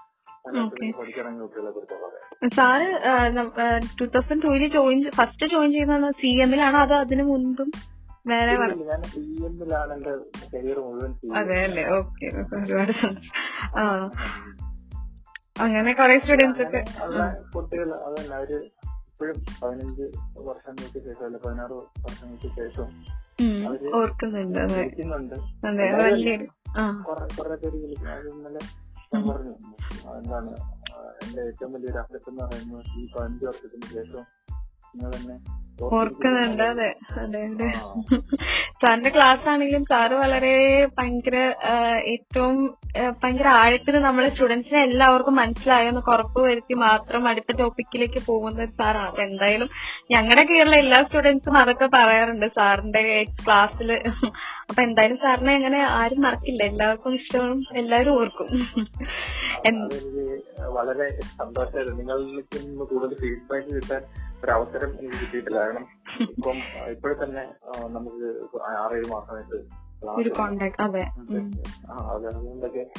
സാറ് 2.55 2.87
ടൂ 3.97 4.05
തൗസൻഡ് 4.07 4.43
ടൂവിൽ 4.43 4.65
ജോയിൻ 4.75 4.99
ഫസ്റ്റ് 5.17 5.47
ജോയിൻ 5.47 5.71
ചെയ്യുന്ന 5.73 6.11
സി 6.19 6.29
എമ്മിലാണോ 6.43 6.79
അതോ 6.79 6.97
അതിനു 6.97 7.23
മുൻപും 7.23 7.69
വേറെ 8.25 8.53
അതെ 11.39 11.57
അല്ലേ? 11.61 11.83
ഓക്കെ 11.97 12.27
ഒരുപാട് 12.57 12.93
അങ്ങനെ 15.59 15.91
കുറെ 15.93 16.15
സ്റ്റുഡൻസ് 16.19 16.61
ഒക്കെ 16.65 16.81
കുട്ടികൾ 17.53 17.87
അതല്ല 17.99 18.33
അവർ 18.35 18.51
ഇപ്പോഴും 19.21 19.39
പതിനഞ്ച് 19.61 20.05
വർഷങ്ങൾക്ക് 20.39 20.99
ശേഷം 20.99 21.23
അല്ല 21.25 21.37
പതിനാറ് 21.37 21.77
വർഷങ്ങൾക്ക് 22.03 22.49
ശേഷം 22.57 22.87
ഓർക്കുന്നുണ്ട് 23.95 24.59
കുറെ 27.37 27.55
പേര് 27.55 27.79
അത് 28.11 28.27
ഇന്നലെ 28.29 28.61
ഞാൻ 29.11 29.21
പറഞ്ഞു. 29.27 29.53
എന്താണ് 30.15 30.51
എന്റെ 31.23 31.41
ഏറ്റവും 31.41 31.71
വലിയൊരു 31.73 31.99
അഭ്യർത്ഥന 31.99 32.31
എന്ന് 32.31 32.43
പറയുന്നത് 32.43 32.91
ഈ 32.97 33.07
പതിനഞ്ച് 33.13 33.45
വർഷത്തിന് 33.45 33.87
ശേഷം 33.93 34.23
നിങ്ങൾ 34.93 35.11
തന്നെ 35.15 35.35
ഓർക്കുന്നുണ്ട് 35.91 36.63
അതെ 36.65 36.89
അതെ 37.17 37.41
അതെ. 37.49 37.69
സാറിന്റെ 38.81 39.09
ക്ലാസ് 39.15 39.45
ആണെങ്കിലും 39.51 39.83
സാറ് 39.85 40.15
വളരെ 40.21 40.51
ഭയങ്കര 40.97 41.37
ഏറ്റവും 42.11 42.57
ഭയങ്കര 43.21 43.47
ആഴത്തിൽ 43.61 43.95
നമ്മുടെ 44.05 44.29
സ്റ്റുഡൻസിനെ 44.29 44.79
എല്ലാവർക്കും 44.83 45.35
മനസ്സിലായെന്ന് 45.39 46.01
കുറപ്പ് 46.01 46.39
വരുത്തി 46.45 46.75
മാത്രം 46.83 47.27
അടുത്ത 47.31 47.55
ടോപ്പിക്കിലേക്ക് 47.59 48.19
പോകുന്ന 48.27 48.63
ഒരു 48.65 48.73
സാറാണ്. 48.79 49.09
അപ്പൊ 49.09 49.21
എന്തായാലും 49.23 49.69
ഞങ്ങളുടെ 50.13 50.43
കീഴിലുള്ള 50.43 50.77
എല്ലാ 50.83 50.99
സ്റ്റുഡൻസും 51.03 51.57
അതൊക്കെ 51.61 51.89
പറയാറുണ്ട് 51.95 52.47
സാറിന്റെ 52.57 53.03
ക്ലാസ്സിൽ 53.43 53.91
അപ്പൊ 54.69 54.81
എന്തായാലും 54.87 55.19
സാറിനെ 55.25 55.53
അങ്ങനെ 55.59 55.81
ആരും 55.99 56.21
മറക്കില്ല. 56.27 56.63
എല്ലാവർക്കും 56.71 57.13
ഇഷ്ടവും 57.19 57.59
എല്ലാവരും 57.81 58.15
ഓർക്കും. 58.21 58.47
വളരെ 60.77 61.07
സന്തോഷമായിരുന്നു. 61.39 61.99
നിങ്ങൾക്ക് 62.01 62.59
കൂടുതൽ 62.93 63.15
ഫീഡ്ബാക്ക് 63.23 63.69
കിട്ടാൻ 63.77 64.03
ഒരു 64.45 64.51
അവസരം 64.51 64.89
എനിക്ക് 64.89 65.15
കിട്ടിയിട്ടില്ല. 65.21 65.59
കാരണം 65.59 65.87
ഇപ്പം 66.21 66.57
ഇപ്പോഴും 66.91 67.23
തന്നെ 67.23 67.41
നമുക്ക് 67.87 68.25
ആറേഴ് 68.79 69.03
മാസമായിട്ട് 69.11 69.55
അതുകൊണ്ടൊക്കെ 72.27 72.89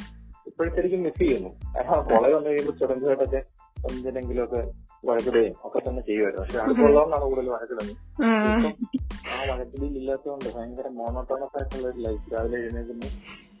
ഇപ്പോഴത്തേക്കും 0.47 1.03
മിസ് 1.03 1.17
ചെയ്യുന്നു. 1.17 1.49
കാരണം 1.49 2.09
കോളേജ് 2.09 2.35
വന്നു 2.35 2.49
കഴിയുമ്പോൾ 2.49 2.77
ചെറുതായിട്ടൊക്കെ 2.77 3.43
എന്തിനെങ്കിലും 3.91 4.43
ഒക്കെ 4.43 4.71
വഴക്കിടുകയും 5.05 5.55
ഒക്കെ 5.63 5.89
തന്നെ 5.89 6.01
ചെയ്യുമായിരുന്നു. 6.01 6.45
പക്ഷെ 6.45 6.59
അടുത്തുള്ളവരാണ് 6.59 7.21
കൂടുതൽ 7.21 7.49
വഴക്കിടുന്നത്. 7.49 7.97
ആ. 8.23 9.53
വഴക്കിടിയിൽ 9.53 9.97
ഇല്ലാത്തതുകൊണ്ട് 9.97 10.57
ഭയങ്കര 10.57 10.87
മോണോട്ടോണസ് 10.87 11.57
ആയിട്ടുള്ള 11.57 11.87
ഒരു 11.87 11.97
ലൈഫ് 11.97 12.33
രാവിലെ 12.33 12.57
എഴുന്നേൽക്കുന്നു 12.57 13.05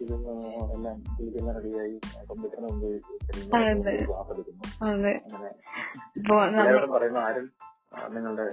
ഇത് 0.01 0.13
എല്ലാം 0.71 1.03
കുളിക്കുന്ന 1.17 1.51
റെഡിയായി 1.51 1.99
കമ്പ്യൂട്ടറിന് 2.29 2.67
മുമ്പ് 2.71 2.85
അതെ. 3.55 4.05
ക്ലാസ് 4.05 4.31
എടുക്കുന്നു. 4.31 4.91
അതെ. 4.91 5.11
അങ്ങനെ 5.11 5.51
ഇപ്പൊ 6.17 6.45
നമ്മ- 6.45 7.27
ആരും 7.27 7.51
നിങ്ങളുടെ 8.11 8.45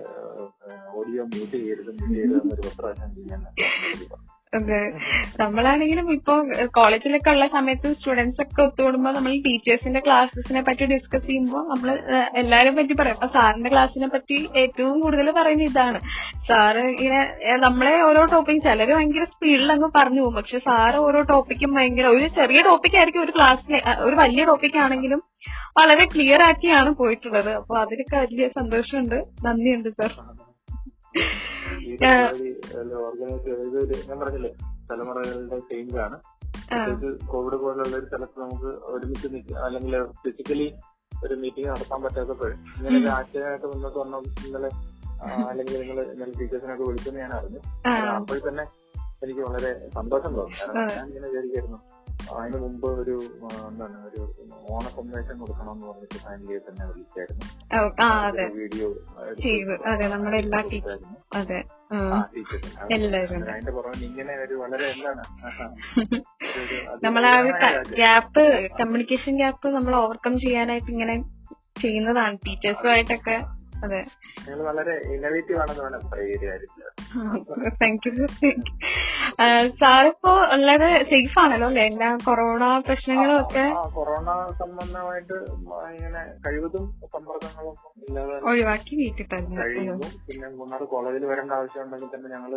ഓഡിയോ 0.95 1.23
മ്യൂട്ട് 1.25 1.54
ചെയ്യരുത് 1.54 1.90
മ്യൂട്ട് 1.90 2.14
ചെയ്യരുത് 2.14 2.38
എന്നൊരു 2.38 2.75
പത്രം 2.80 3.12
ചെയ്യാൻ 3.14 4.38
അതെ. 4.52 4.90
നമ്മളാണെങ്കിലും 5.40 6.12
ഇപ്പൊ 6.12 6.43
കോളേജിലൊക്കെ 6.67 7.31
ഉള്ള 7.31 7.47
സമയത്ത് 7.47 7.93
സ്റ്റുഡൻസ് 7.93 8.43
ഒക്കെ 8.43 8.62
ഒത്തുകൂടുമ്പോ 8.62 9.11
നമ്മൾ 9.11 9.33
ടീച്ചേഴ്സിന്റെ 9.37 10.00
ക്ലാസ്സസിനെ 10.00 10.62
പറ്റി 10.62 10.85
ഡിസ്കസ് 10.85 11.26
ചെയ്യുമ്പോൾ 11.26 11.62
നമ്മൾ 11.69 11.99
എല്ലാരും 12.35 12.76
പറ്റി 12.76 12.93
പറയും. 12.93 13.14
അപ്പൊ 13.14 13.26
സാറിന്റെ 13.26 13.71
ക്ലാസ്സിനെ 13.71 14.09
പറ്റി 14.09 14.49
ഏറ്റവും 14.57 15.00
കൂടുതൽ 15.00 15.31
പറയുന്ന 15.31 15.62
ഇതാണ്. 15.62 16.00
സാറ് 16.49 16.78
ഇങ്ങനെ 16.78 17.21
നമ്മളെ 17.57 18.02
ഓരോ 18.02 18.25
ടോപ്പിക്കും 18.25 18.62
ചിലര് 18.62 18.95
ഭയങ്കര 18.95 19.25
സ്പീഡിൽ 19.25 19.73
അങ്ങ് 19.73 19.90
പറഞ്ഞു 19.97 20.21
പോകും. 20.21 20.35
പക്ഷെ 20.35 20.59
സാറ് 20.59 20.97
ഓരോ 20.97 21.21
ടോപ്പിക്കും 21.21 21.75
ഭയങ്കര 21.75 22.07
ഒരു 22.07 22.28
ചെറിയ 22.28 22.62
ടോപ്പിക് 22.62 22.97
ആയിരിക്കും 22.97 23.23
ഒരു 23.23 23.31
ക്ലാസ്സിലെ 23.31 23.83
ഒരു 24.00 24.17
വലിയ 24.17 24.45
ടോപ്പിക് 24.45 24.78
ആണെങ്കിലും 24.78 25.23
വളരെ 25.81 26.05
ക്ലിയർ 26.05 26.43
ആക്കിയാണ് 26.43 26.90
പോയിട്ടുള്ളത്. 26.90 27.50
അപ്പൊ 27.55 27.78
അതിലൊക്കെ 27.78 28.17
വലിയ 28.17 28.49
സന്തോഷമുണ്ട്. 28.49 29.23
നന്ദിയുണ്ട് 29.47 29.88
സാർ 29.88 30.12
ഓർഗനൈസ് 33.07 34.09
ഞാൻ 34.09 34.19
പറഞ്ഞില്ലേ 34.21 34.50
തലമുറകളുടെ 34.91 35.59
ചേഞ്ച് 35.59 35.97
ആണ്. 35.97 36.19
കോവിഡ് 37.27 37.57
പോലുള്ള 37.57 37.97
ഒരു 37.97 38.07
സ്ഥലത്ത് 38.07 38.41
നമുക്ക് 38.41 38.71
ഒരുമിച്ച് 38.87 39.55
അല്ലെങ്കിൽ 39.59 40.05
ഫിസിക്കലി 40.05 40.75
ഒരു 41.25 41.35
മീറ്റിംഗ് 41.35 41.69
നടത്താൻ 41.69 42.03
പറ്റാത്തപ്പോൾ 42.03 42.50
ഇങ്ങനെ 42.53 42.99
ഒരു 42.99 43.09
ആശയമായിട്ട് 43.09 43.67
മുന്നോട്ട് 43.67 43.99
വന്ന. 43.99 44.17
ഇന്നലെ 44.47 44.71
അല്ലെങ്കിൽ 45.49 45.81
നിങ്ങൾ 45.81 46.12
ഇന്നലെ 46.12 46.33
ടീച്ചേഴ്സിനൊക്കെ 46.41 46.85
വിളിച്ചെന്ന് 46.85 47.21
ഞാൻ 47.21 47.33
അറിഞ്ഞു. 47.33 47.61
അപ്പോൾ 47.88 48.49
തന്നെ 48.49 48.65
എനിക്ക് 49.25 49.41
വളരെ 49.41 49.91
സന്തോഷം 49.95 50.35
തോന്നി. 50.35 50.57
കാരണം 50.61 50.87
ഞാൻ 50.97 51.07
ഇങ്ങനെ 51.07 51.29
വിചാരിക്കായിരുന്നു. 51.29 51.79
അതിന് 52.37 52.59
മുമ്പ് 52.59 52.87
ഒരു 53.01 53.15
എന്താണ് 53.69 53.99
ഒരു 54.09 54.21
ഓണ 54.69 54.85
സന്ദേശം 54.97 55.37
കൊടുക്കണം 55.39 55.71
എന്ന് 55.73 55.87
പറഞ്ഞിട്ട് 55.87 56.19
ഫാമിലിയെ 56.25 56.59
തന്നെ 56.59 56.85
വിളിച്ചായിരുന്നു. 56.89 57.45
വീഡിയോ. 58.57 58.89
അതിന്റെ 63.47 63.73
പുറമെ 63.73 64.05
ഇങ്ങനെ 64.09 64.35
ഒരു 64.45 64.55
വളരെ 64.55 64.89
എന്താണ് 64.91 65.23
നമ്മൾ 67.05 67.25
ആ 67.27 67.35
ഒരു 67.41 67.53
ഗ്യാപ്പ് 67.95 68.45
കമ്മ്യൂണിക്കേഷൻ 68.81 69.37
ഗ്യാപ്പ് 69.37 69.69
നമ്മൾ 69.77 69.95
ഓവർകം 69.97 70.37
ചെയ്യാനായിട്ട് 70.41 70.91
ഇങ്ങനെ 70.91 71.17
ചെയ്യുന്നതാണ്. 71.81 72.37
ടീച്ചേഴ്സുമായിട്ടൊക്കെ 72.47 73.37
അതെ. 73.85 73.99
നിങ്ങൾ 74.40 74.61
വളരെ 74.62 74.94
ഇന്നോവേറ്റീവ് 75.08 75.58
ആണെന്ന് 75.58 75.82
വേണം 75.82 76.02
പറയുകയായിരിക്കും 76.11 76.85
താങ്ക് 77.76 78.06
യു 78.08 78.26
സാറിപ്പോ 79.80 80.32
ഉള്ളത് 80.54 80.87
സേഫ് 81.11 81.38
ആണല്ലോ 81.38 81.68
അല്ലെ? 81.68 81.85
എല്ലാ 81.87 82.08
കൊറോണ 82.25 82.64
പ്രശ്നങ്ങളും 82.87 83.37
ഒക്കെ 83.40 83.64
കൊറോണ 83.94 84.28
സംബന്ധമായിട്ട് 84.61 85.37
ഇങ്ങനെ 85.92 86.23
കഴിവതും 86.47 86.85
സമ്പർക്കങ്ങളൊന്നും 87.14 87.92
ഇല്ലാതെ 88.02 88.37
ഒഴിവാക്കി 88.50 88.92
വീട്ടിൽ 88.97 89.26
കഴിയുന്നു 89.61 90.08
പിന്നെ 90.28 90.49
മൂന്നാർ 90.56 90.82
കോളേജിൽ 90.87 91.26
വരേണ്ട 91.26 91.52
ആവശ്യം 91.52 91.82
ഉണ്ടെങ്കിൽ 91.85 92.11
തന്നെ 92.14 92.30
ഞങ്ങൾ 92.37 92.52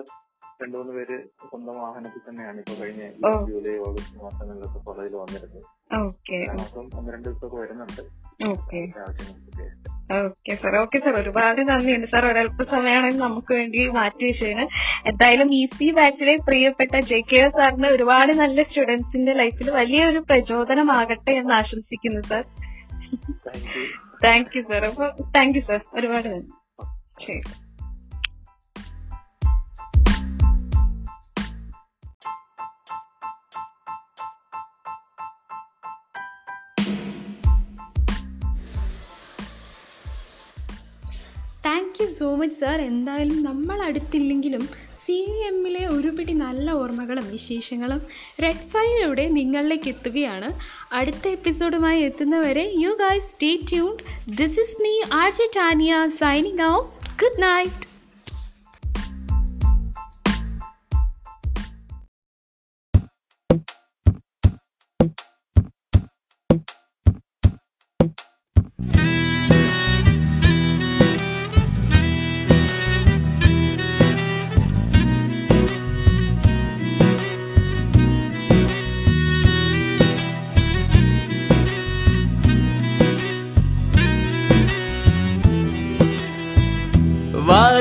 രണ്ടു 0.60 0.76
മൂന്ന് 0.78 0.94
പേര് 0.94 1.16
സ്വന്തം 1.44 1.76
വാഹനത്തിൽ 1.78 2.22
തന്നെയാണ് 2.26 2.60
ഇപ്പൊ 2.60 2.74
കഴിഞ്ഞ. 2.82 3.04
ജൂലൈ 3.48 3.76
ഓഗസ്റ്റ് 3.86 4.18
മാസങ്ങളിലൊക്കെ 4.24 4.80
കോളേജിൽ 4.80 5.16
വന്നിരുന്നത്. 5.18 5.64
ഒന്ന് 6.92 7.10
രണ്ട് 7.14 7.28
ദിവസമൊക്കെ 7.28 7.58
വരുന്നുണ്ട്. 7.62 8.02
ആവശ്യം 8.44 9.02
ആവശ്യങ്ങൾക്ക് 9.04 9.52
ഓക്കെ 10.18 10.54
സാർ 10.56 10.74
ഓക്കെ 10.76 10.98
സാർ 11.00 11.16
ഒരുപാട് 11.20 11.60
നന്ദിയുണ്ട് 11.62 12.08
സാർ 12.08 12.24
ഒരല്പ 12.26 12.64
സമയമാണെങ്കിൽ 12.72 13.22
നമുക്ക് 13.22 13.54
വേണ്ടി 13.54 13.82
മാറ്റി 13.90 14.24
വെച്ചതിന്. 14.26 14.66
എന്തായാലും 15.06 15.50
ഇ 15.54 15.64
സി 15.76 15.88
ബാച്ചിലെ 15.92 16.36
പ്രിയപ്പെട്ട 16.48 16.96
ജെ 17.10 17.20
കെ 17.30 17.42
സാറിന് 17.58 17.88
ഒരുപാട് 17.88 18.32
നല്ല 18.34 18.64
സ്റ്റുഡൻസിന്റെ 18.64 19.34
ലൈഫിൽ 19.34 19.70
വലിയൊരു 19.72 20.22
പ്രചോദനമാകട്ടെ 20.30 21.34
എന്ന് 21.42 21.54
ആശംസിക്കുന്നു 21.54 22.22
sir 22.24 22.44
thank 23.46 23.70
you 23.72 23.84
thank 24.26 24.56
you 24.58 24.64
sir 24.70 24.84
അപ്പൊ 24.86 25.06
താങ്ക് 25.36 25.58
യു 25.58 25.64
സാർ 25.70 25.82
ഒരുപാട് 25.96 26.28
നന്ദി. 26.28 26.52
ശരി. 27.26 27.42
Thank 42.02 42.14
you 42.14 42.20
so 42.20 42.28
much 42.36 42.58
sir 42.60 42.80
എന്തായാലും 42.82 43.40
നമ്മൾ 43.48 43.78
അടുത്തില്ലെങ്കിലും 43.88 44.64
സി 45.02 45.16
എമ്മിലെ 45.50 45.84
ഒരു 45.96 46.10
പിടി 46.18 46.34
നല്ല 46.42 46.68
ഓർമ്മകളും 46.82 47.26
വിശേഷങ്ങളും 47.34 48.02
റെഡ് 48.44 48.68
ഫൈലിലൂടെ 48.74 49.26
നിങ്ങളിലേക്ക് 49.38 49.90
എത്തുകയാണ്. 49.94 50.50
അടുത്ത 51.00 51.26
എപ്പിസോഡുമായി 51.38 52.02
എത്തുന്നവരെ 52.10 52.66
you 52.84 52.92
guys 53.04 53.30
stay 53.34 53.52
tuned 53.72 54.04
this 54.42 54.60
is 54.66 54.78
me 54.84 54.94
R 55.22 55.32
J 55.40 55.48
Tania 55.60 55.94
signing 56.24 56.68
off 56.74 56.92
good 57.24 57.42
night 57.48 57.91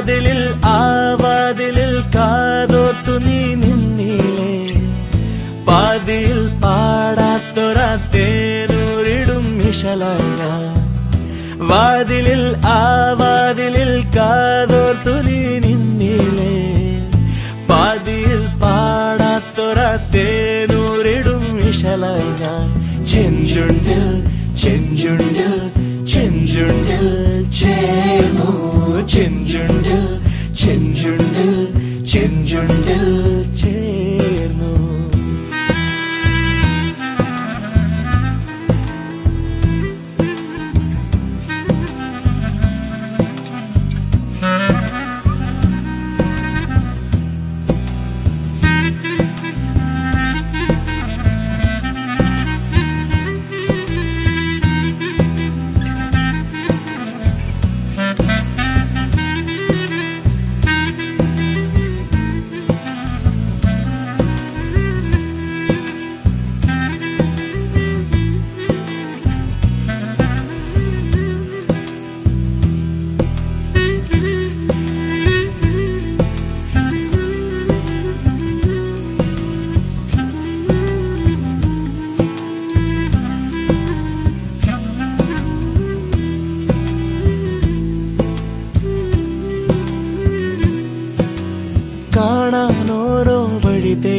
വാതിലിൽ 0.02 0.42
ആ 0.66 0.78
വാതിലിൽ 1.22 1.94
കാതോർത്തു 2.14 3.14
നീ 3.24 3.40
നിന്നിലേ 3.62 4.54
പാതിയിൽ 5.66 6.38
പാടാത്തൊരാ 6.62 7.88
തേനൂരിടും 8.14 9.44
മിഷലങ്ങ 9.58 10.40
വാതിലിൽ 11.70 12.44
ആ 12.76 12.80
വാതിലിൽ 13.20 13.92
കാതോർത്തു 14.16 15.14
നീ 15.28 15.42
നിന്നിലേ 15.66 16.56
പാതിയിൽ 17.70 18.42
പാടാത്തൊരാ 18.64 19.90
തേനൂരിടും 20.16 21.44
മിഷലങ്ങ 21.58 22.42
ചെഞ്ചുണ്ടിൽ 23.12 24.06
ചെഞ്ചുണ്ടിൽ 24.64 25.54
ചെഞ്ചുണ്ടിൽ. 26.12 27.06
ചെഞ്ചുണ്ടിൽ 29.12 30.02
ചെഞ്ചുണ്ടിൽ 30.56 31.52
ചെഞ്ചുണ്ടിൽ 32.04 33.04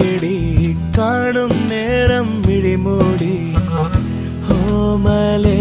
തേടി 0.02 0.38
കാണും 0.98 1.52
നേരം 1.68 2.28
മിഴിമൂടി. 2.42 3.34
ഓമലേ 4.56 5.60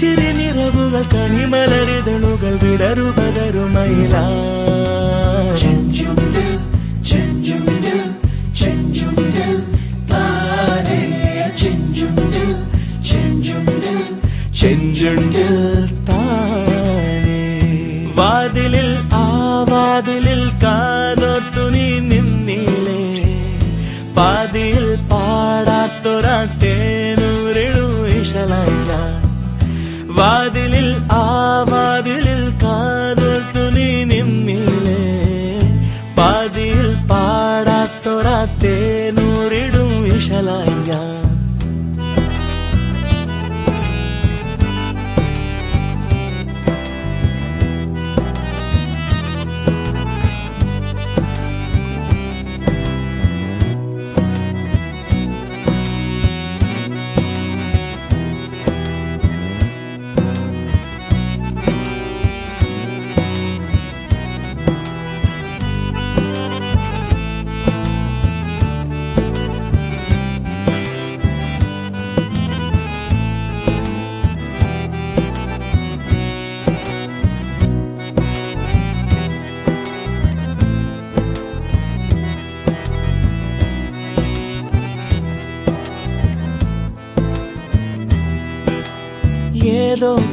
കളിച്ചിരി 0.00 0.26
നിറവുകൾ 0.32 1.04
കണിമലരിതളുകൾ 1.12 2.52
വിടരുപതരുമയില 2.62 4.14
ചെഞ്ചുണ്ട് 5.62 6.44
ചെഞ്ചുണ്ട് 7.10 7.90
ചെഞ്ചുണ്ട് 8.60 9.42
താനേ 10.12 11.00
ചെഞ്ചുണ്ട് 11.60 12.40
ചെഞ്ചുണ്ട് 14.60 15.42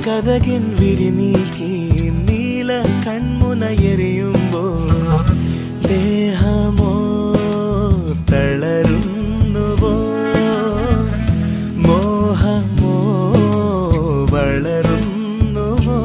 കഥകിൻ 0.06 0.64
വിരിനീക്കി 0.80 1.70
നീല 2.26 2.72
കൺമുന 3.06 3.62
എരിയുമ്പോൾ 3.90 4.84
ദേഹമോ 5.88 6.92
തളരുന്നുവോ? 8.32 9.94
മോഹമോ 11.86 12.94
വളരുന്നുവോ? 14.34 16.00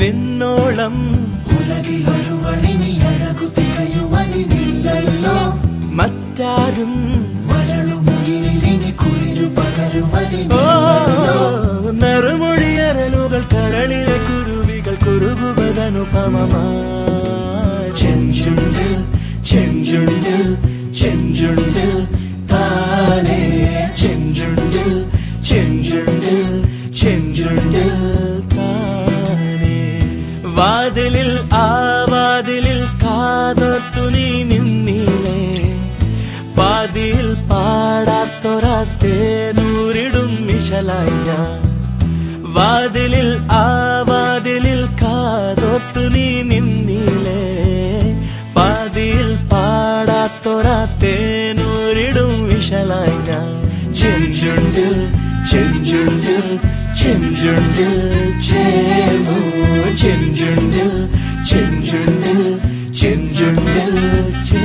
നിന്നോളം 0.00 0.96
ഉലകിലൊരുവളിനി 1.56 2.92
അഴകു 3.10 3.48
തികയുവതിനില്ലല്ലോ 3.58 5.38
മറ്റാരും 6.00 6.94
വരളുമുയിലിനി 7.50 8.92
കുളിരു 9.02 9.46
ഓ 10.58 10.67
കുറുകുവതനുപമമാ 16.28 16.64
ചെഞ്ചുണ്ടിൽ 18.00 18.92
ചെഞ്ചുണ്ടിൽ 19.50 20.42
ചെഞ്ചുണ്ടിൽ 21.00 21.92
താനേ 22.52 23.40
ചെഞ്ചുണ്ടിൽ 24.00 24.90
ചെഞ്ചുണ്ടിൽ 25.48 26.40
ചെഞ്ചുണ്ടിൽ 27.00 27.90
താനേ. 28.56 29.78
വാതിലിൽ 30.58 31.30
ആ 31.56 31.66
വാതിലിൽ 32.12 32.80
കാതോർത്തു 33.04 34.04
നീ 34.16 34.28
നിന്നിലേ 34.50 35.40
പാതിയിൽ 36.58 37.28
പാടാത്തൊരാത്തേനൂരിടും 37.50 38.30
മിശലായി 40.46 41.16
ഞാൻ. 41.28 41.54
വാതിലിൽ 42.56 43.28
ആ 43.56 43.64
പാതിയിൽ 49.50 51.08
പാടാത്തൊരാത്തേനൂരിടും 51.10 52.32
വിശലായി 52.48 53.16
ഞാൻ 53.28 53.48
ചെഞ്ചുണ്ടിൽ 53.94 54.94
ചെഞ്ചുണ്ടിൽ 55.50 56.46
ചെഞ്ചുണ്ടിൽ 57.00 57.94
ചേർന്നു 58.40 59.38
ചെഞ്ചുണ്ടിൽ 59.96 60.92
ചെഞ്ചുണ്ടിൽ 61.50 62.40
ചെഞ്ചുണ്ടിൽ 63.00 63.94
ചേ 64.44 64.62